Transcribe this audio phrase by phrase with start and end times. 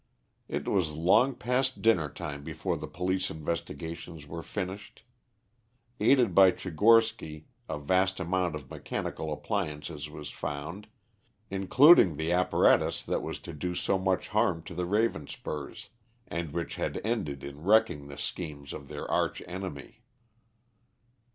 [0.47, 5.03] It was long past dinner time before the police investigations were finished.
[5.99, 10.87] Aided by Tchigorsky a vast amount of mechanical appliances was found,
[11.51, 15.89] including the apparatus that was to do so much harm to the Ravenspurs,
[16.27, 20.01] and which had ended in wrecking the schemes of their arch enemy.